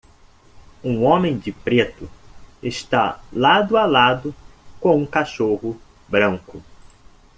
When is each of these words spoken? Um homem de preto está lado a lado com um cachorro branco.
Um 0.83 1.03
homem 1.05 1.37
de 1.37 1.51
preto 1.51 2.09
está 2.63 3.21
lado 3.31 3.77
a 3.77 3.85
lado 3.85 4.33
com 4.79 4.97
um 4.97 5.05
cachorro 5.05 5.79
branco. 6.09 6.63